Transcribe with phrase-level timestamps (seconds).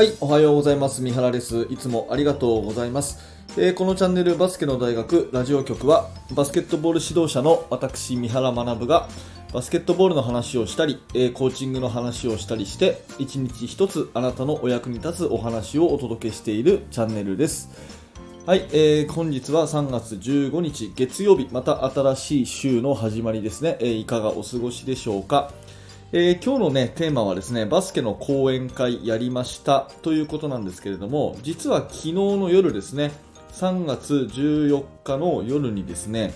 [0.00, 1.02] はい、おはようございます。
[1.02, 1.66] 三原です。
[1.68, 3.18] いつもありがとうございます。
[3.58, 9.10] えーこのチャンネルバスケの大学ラジオ局はバスケットボール指導者の私三原学が
[9.52, 17.68] バスケットボールの話をしたり、えーコーチングの話をしたりして一日一つあなたのお役に立つお話をお届けしているチャンネルです。
[18.46, 23.76] はい、えー本日は3月15日月曜日、また新しい週の始まりですね。
[23.80, 25.52] えーいかがお過ごしでしょうか。
[26.12, 33.12] えー今日のね、テーマはですね、バスケの講演会やりましたということなんですけれども、実は昨日の夜ですね、
[33.52, 36.34] 3月14日の夜にですね、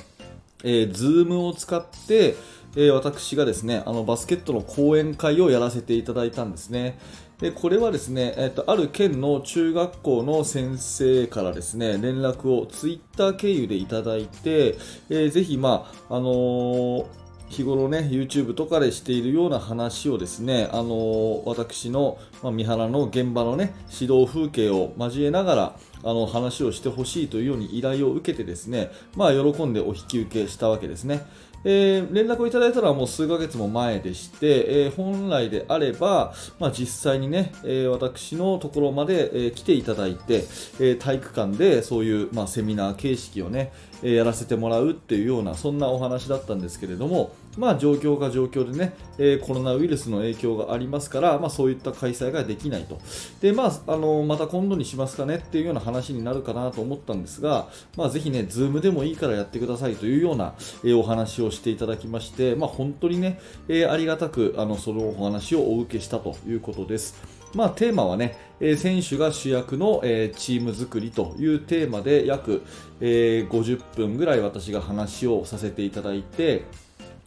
[0.63, 2.37] えー、Zoom を使って、
[2.77, 6.97] えー私がですね、あのバスケットの講演会をやらせていただいたんですね。
[7.41, 14.77] でこれはですね、えっとある県の中学校の先生からですね連絡をツイッター経由でいただいて、
[15.11, 17.24] えーぜひ、まああのー
[17.55, 31.25] 日頃ね YouTube とかでしているような話をですね、あのー私の、まあ、三原の現場のね指導風景を交えながらあの話をしてほしいというように依頼を受けてですね、まあ、喜んでお引き受けしたわけですね。
[31.65, 40.45] えー連絡をいただいたのはもう数ヶ月も前でして、えー本来であれば、まあ、実際にね、えー私のところまで、え来ていただいて、
[40.79, 52.99] え体育館でそういう、まあ、セミナー形式をね、えやらせてもらうっていうようなそんなお話だったんですけれども、まあ、状況が状況でね、えコロナウイルスの影響がありますから、まあ、そういった開催ができないと
[53.41, 67.45] で、まあ、あのまた今度にしますかねっていうような話になるかなと思ったんですが、まあ、ぜひね、ズームでもいいからやってくださいというような、えお話をしていただきまして、まあ、本当にね、えありがたくあのそのお話をお受けしたということです。
[67.55, 72.63] まあ、テーマはね、え選手が主役の、えチーム作りというテーマで約、
[73.01, 76.65] えー50分ぐらい私が話をさせていただいて、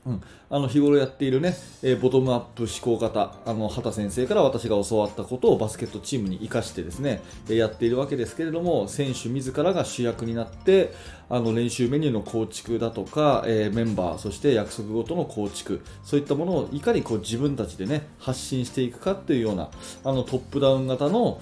[0.07, 10.93] うん、あの日頃やっているね、えーボトムアップ思考型あの畑先生から私が教わったことをバスケットチームに生かしてですね、えーやっているわけですけれども選手自らが主役になって
[11.29, 19.69] あの練習メニューの構築だとか、えーメンバーそして約束ごとの構築そういったものをいかにこう自分たちでね発信していくかっていうような
[20.05, 21.41] あのトップダウン型の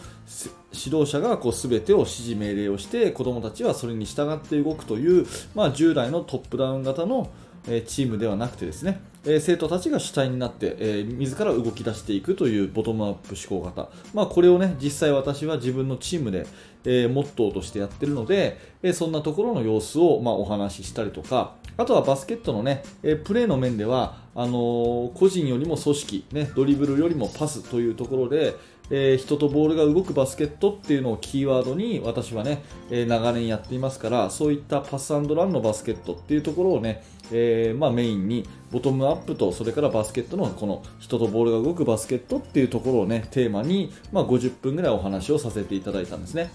[0.74, 7.30] 指導者がこう全てを指示命令をして子どもたちはそれに従って動くという、まあ、従来のトップダウン型の
[7.68, 16.46] えチームではなくてですね、え生徒たちが主体になって、え自ら動き出していくというボトムアップ思考型、まあ、これをね実際私は自分のチームで、
[16.86, 28.54] えモットーとしてやってるので、えそんなところの様子を、まあ、お話ししたりとかあとはバスケットのね、えプレーの面ではあの個人よりも組織、ね、ドリブルよりもパスというところで、
[28.90, 46.52] えー人とボールが動くバスケットっていうのをキーワードに私はね、えー長年やっていますからそういったパスランのバスケットっていうところをね、えーまあ、メインにボトムアップとそれからバスケットのこの人とボールが動くバスケットっていうところをねテーマに、まあ、50分ぐらいお話をさせていただいたんですね。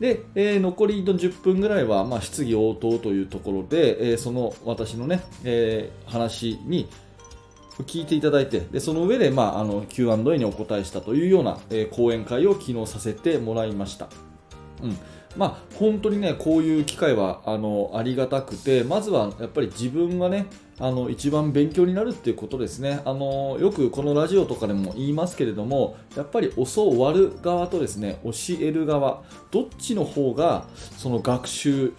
[0.00, 6.88] で、えー残りの10分ぐらいは、まあ、質疑応答というところで、えーその私のね、えー話に
[7.78, 14.08] 聞いていただいてでその上で、まあ、あの Q&A にお答えしたというような、えー講演会を昨日させてもらいました。
[14.82, 14.96] うん
[15.36, 20.46] まあ、本当にねこういう機会はあのありがたくてまずはやっぱり自分がね
[20.78, 30.66] あの一番勉強になるっていうことですねあのよくこのラジオとかでも言いますけれどもやっぱり教わる側とですね教える側どっちの方が
[30.98, 31.94] その学習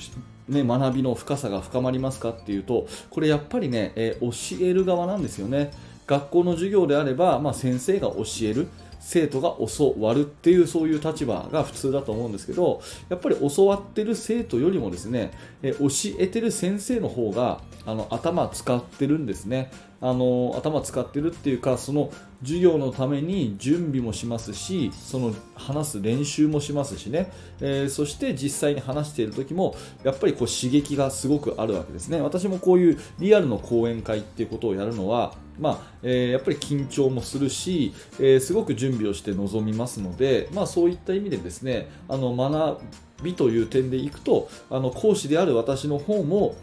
[0.47, 5.71] ね、学びの深さが深まりますかっていうとこれやっぱりね、えー教える側なんですよね。
[6.05, 8.67] 学校の授業であれば、まあ、先生が教える
[8.99, 15.87] 生徒が教わるっていうそういう立場が普通だと思うんですけどやっぱり教わってる生徒よりもですね、え教
[16.19, 19.71] えてる先生の方があの頭使ってるんですね。
[20.03, 27.31] あの頭使ってるっていうかその授業のために準備もしますしその話す練習もしますしね、
[27.61, 32.19] えーそして実際に話している時もやっぱりこう刺激がすごくあるわけですね。
[32.19, 42.81] 私もこういうリアルの講演会っていうことをやるのはまあえーやっぱり緊張もするし、えーすごく準備をして臨みますので、まあ、そういった意味でですねあの学
[43.23, 46.55] びという点でいくとあの講師である私の方も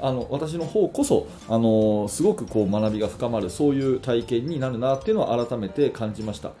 [0.00, 6.52] あの私の方こそ、あのすごくこう学びが深まるそういう体験になるなっていうのを改めて感じました。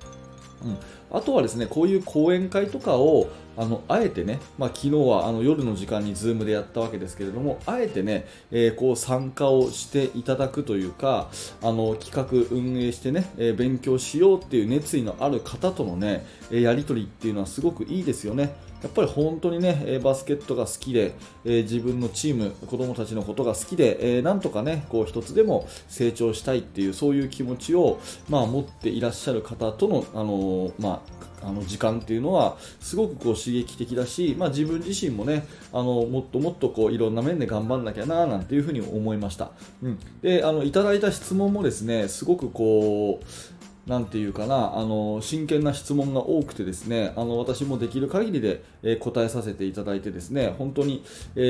[0.64, 0.78] うん、
[1.10, 11.28] あとはですねこういう講演会とかをあのあえてね、まあ、昨日はあの夜の時間に Zoom でやったわけですけれどもあえてね、えーこう参加をしていただくというか
[11.62, 18.54] あの企画運営してね、えー勉強しようっていう熱意のある方とのね、やり取りっていうのはすごくいいですよね。
[18.82, 21.14] やっぱり本当にね、バスケットが好きで、
[21.44, 39.50] 自分のチーム、子供たちのことが好きで、なんとかね、こう一つでも成長したいっていう、そういう気持ちを、まあ、持っていらっしゃる方との、あのまあ、あの時間っていうのはすごくこう刺激的だし、まあ、自分自身もねあのもっともっとこういろんな面で頑張んなきゃななんていうふうに思いました、
[39.82, 51.40] うん、であのいただいた質問もですねすごくこうなんていうかなあの真剣な質問が多くてですねあの私もできる限りで、えー、答えさせていただいてですね本当に、え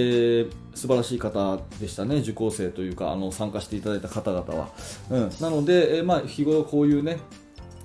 [0.48, 4.70] ー、素晴らしい方でしたね受講生というかあの参加していただいた方々は、
[5.10, 7.18] うん、なので、えー、まあ、日頃こういうね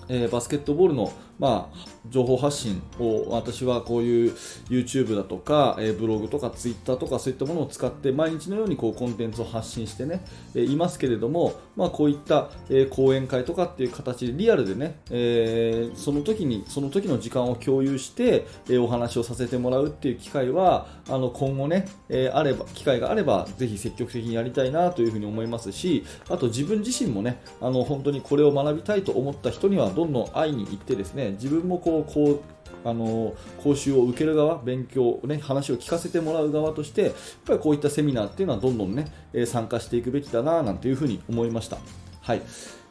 [0.09, 4.31] えー、バスケットボールの、まあ、情報発信を私はこういう
[4.69, 10.25] YouTube だとか、えー、ブログとか Twitter とかそういったものを使って毎日のようにこうコンテンツを発信してね、
[10.55, 32.41] えー、いますけれども、まあ、こういった、えー、講演会とかっていう形でリアルでね、えー、その時にその時の時間を共有して、えー、お話をさせてもらうっていう機会はあの今後ね、えー、あれば機会があればぜひ積極的にやりたいなというふうに思いますしあと自分自身もねあの本当にこれを学びたいと思った人にはどんどん会いに行ってですね自分もこうこう
[32.83, 37.13] あの講習を受ける側、勉強、ね、話を聞かせてもらう側として、やっ
[37.45, 39.07] ぱりこういったセミナーっていうのはどんどんね、
[39.45, 41.77] 参加していくべきだななんていうふうに思いました。
[42.21, 42.41] はい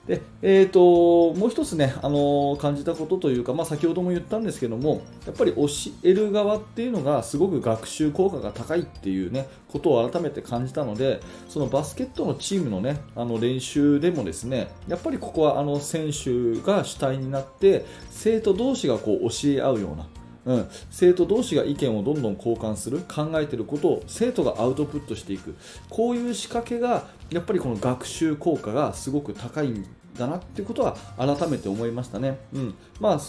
[0.07, 5.67] でえーと、もう一つね、あの、感じたことというか、まあ、先ほども言ったんですけどもやっぱり教
[6.03, 20.07] える側っていうのがすごく学習効果が高いっていうねことを改めて感じたのでそのバスケットのチームのねあの練習でもですねやっぱりここはあの選手が主体になって生徒同士がこう教え合うような
[20.47, 25.57] うん、生徒同士が意見をどんどん交換する考えてることを生徒がアウトプットしていく。
[25.91, 29.85] こういう仕掛けがやっぱりこの学習効果がすごく高いん
[30.17, 32.39] だなってことは改めて思いましたね。
[32.55, 32.75] うん。
[33.01, 33.21] まあ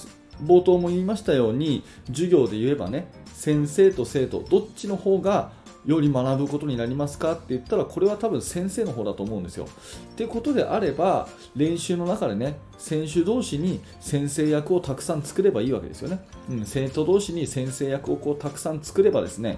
[0.44, 5.52] 冒頭も言いましたように授業で言えばね先生と生徒どっちの方が
[5.86, 9.66] より学ぶことになりますかって言ったらこれは多分先生の方だと思うんですよ。
[9.66, 16.20] ってことであれば練習の中でね選手同士に先生役をたくさん作ればいいわけですよね。
[16.50, 19.58] うん、生徒同士に先生役をこうたくさん作ればですね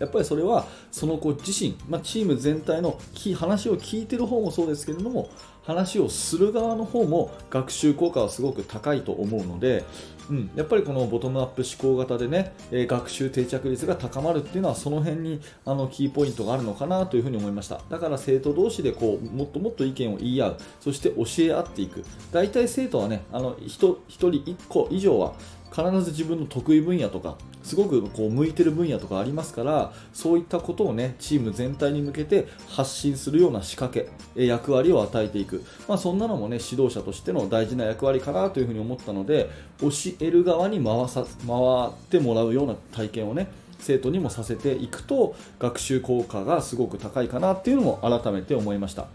[0.00, 2.98] やっぱりそれはその子自身、まあ、チーム全体の
[3.36, 5.28] 話を聞いてる方もそうですけれども
[5.62, 9.84] 話をする側の方も学習効果はすごく高いと思うので、
[10.30, 17.80] うん、やっぱりこのボトムアップ思考型でね、え、学習定着率が高まるっていうのはその辺にあのキーポイントがあるのかなというふうに思いました。
[17.90, 20.56] だから生徒同士でこうもっともっと意見を言い合う。
[20.80, 22.04] そして教え合っていく。
[22.32, 25.34] 大体生徒はねあの 1, 1人1個以上は
[25.70, 34.10] 必ず自分の得意分野とかすごくこう向いてる分野とかありますからそういったことをねチーム全体に向けて発信するような仕掛け
[34.46, 39.50] 役割を与えていく、まあ、そんなのもね指導者としての大事な役割かなというふに思ったので
[39.80, 39.88] 教
[40.20, 41.56] える側に回さ回
[41.88, 43.48] ってもらうような体験をね
[43.80, 49.06] 生徒にもさせていくと学習効果がすごく高いかなっていうのも改めて思いました、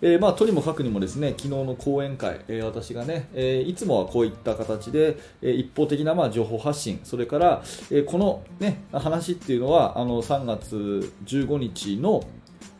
[0.00, 12.24] えー、まあ、とにもかくにもですね昨日の講演会、えー、私がね、えー、いつもはこういった形で、え一方的なまあ情報発信それから、えこの、ね、話っていうのはあの3月15日の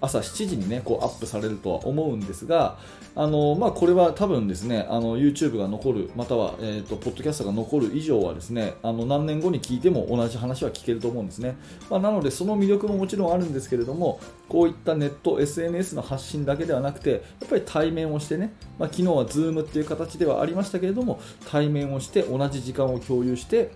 [0.03, 2.77] 朝7時にねこうアップされるとは思うんですが
[3.15, 11.57] あの、まあ、これは多分ですねあの YouTube が残るまたは、えーと、ポッドキャストが残る以上はですねあの何年後に聞いても同じ話は聞けると思うんですね、
[11.89, 23.71] まあ、なのでその魅力ももちろんあるんですけれどもこういったネット SNS の発信だけではなくてやっぱり対面をしてね、まあ、昨日は Zoom っていう形ではありましたけれども対面をして同じ時間を共有して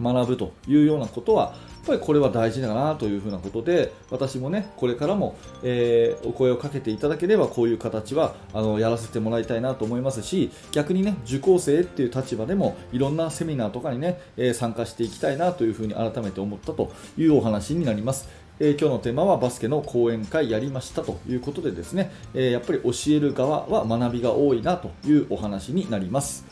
[0.00, 18.44] 学ぶというようなことはやっぱりこれは大事だなというふうなことで私もねこれからも、えー、お声をかけていただければこういう形はあのやらせてもらいたいなと思いますし逆にね受講生っていう立場でもいろんなセミナーとかにね、えー、参加していきたいなというふうに改めて思ったというお話になります。
[18.60, 26.44] えー、今日のテーマはバスケの講演会やりましたということでですね、え、やっぱり教える側は学びが多いなというお話になります。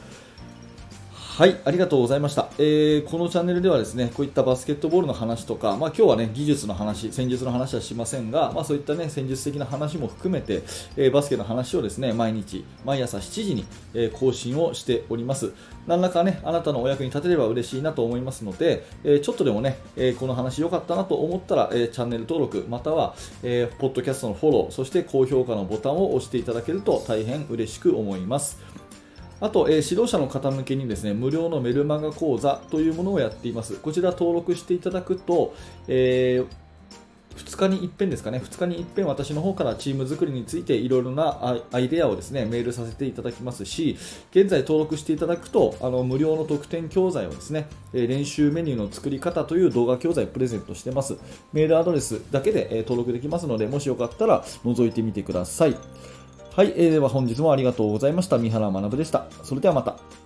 [1.35, 10.63] はい、ありがとうございました、えー、このチャンネルではですねこういったバスケットボールの話とか、まあ、今日はね技術の話、戦術の話はしませんが、まあ、そういったね戦術的な話も含めて、
[10.95, 15.55] えー、バスケの話をですね毎日、毎朝7時に、えー、更新をしております。
[15.87, 28.82] 何らかねあなたのお役に立てれば嬉しいなと思いますので、えちょっとでもね、えこの話良かったなと思ったら、えチャンネル登録または、えポッドキャストのフォローそして高評価のボタンを押していただけると大変嬉しく思います。
[29.43, 33.75] あと、えー、指導者の方向けにですね無料のメルマガ講座というものをやっています。
[33.75, 35.55] こちら登録していただくと、
[35.89, 36.63] えー
[37.37, 43.97] 2日に一遍ですかね、2日に一遍私の方からチーム作りについていろいろなアイデアをですね、メールさせていただきますし、
[44.31, 51.17] 現在登録していただくと、あの無料の特典教材をですね、練習メニューの作り方という動画教材プレゼントしてます。
[51.53, 55.77] メールアドレスだけで登録できますので、もしよかったら覗いてみてください。
[56.55, 58.37] はい、えー、では本日もありがとうございました。
[58.37, 59.25] 三原学でした。
[59.43, 60.22] それではまた。